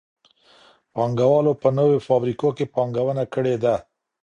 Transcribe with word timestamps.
پانګوالو 0.93 1.53
په 1.61 1.69
نوو 1.77 1.95
فابريکو 2.07 2.49
کي 2.57 2.65
پانګونه 2.75 3.23
کړي 3.33 3.55
ده. 3.63 3.75